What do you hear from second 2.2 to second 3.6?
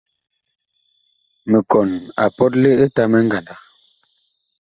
a pɔtle Etamɛ ngandag.